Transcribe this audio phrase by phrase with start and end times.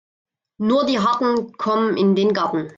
[0.57, 2.69] Nur die Harten kommen in den Garten.